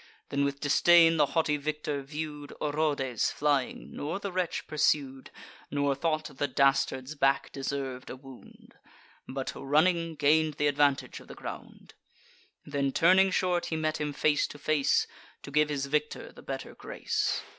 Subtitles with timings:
[0.29, 5.29] Then with disdain the haughty victor view'd Orodes flying, nor the wretch pursued,
[5.69, 8.73] Nor thought the dastard's back deserv'd a wound,
[9.27, 11.93] But, running, gain'd th' advantage of the ground:
[12.65, 15.05] Then turning short, he met him face to face,
[15.43, 17.43] To give his victory the better grace.